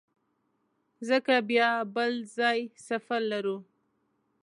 ځکه 1.09 1.33
بیا 1.49 1.69
بل 1.95 2.13
ځای 2.37 2.59
سفر 2.87 3.21
لرو. 3.31 3.57